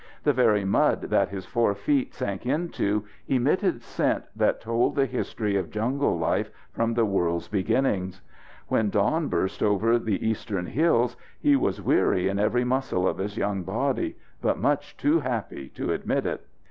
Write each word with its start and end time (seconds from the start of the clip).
The 0.23 0.33
very 0.33 0.65
mud 0.65 1.01
that 1.11 1.29
his 1.29 1.45
four 1.45 1.75
feet 1.75 2.15
sank 2.15 2.43
into 2.47 3.03
emitted 3.27 3.83
scent 3.83 4.23
that 4.35 4.59
told 4.59 4.95
the 4.95 5.05
history 5.05 5.55
of 5.57 5.69
jungle 5.69 6.17
life 6.17 6.49
from 6.71 6.95
the 6.95 7.05
world's 7.05 7.47
beginnings. 7.47 8.19
When 8.67 8.89
dawn 8.89 9.27
burst 9.27 9.61
over 9.61 9.99
the 9.99 10.27
eastern 10.27 10.65
hills, 10.65 11.17
he 11.39 11.55
was 11.55 11.83
weary 11.83 12.27
in 12.29 12.39
every 12.39 12.63
muscle 12.63 13.07
of 13.07 13.19
his 13.19 13.37
young 13.37 13.61
body, 13.61 14.17
but 14.41 14.57
much 14.57 14.97
too 14.97 15.19
happy 15.19 15.69
to 15.75 15.91
admit 15.93 16.25
it. 16.25 16.47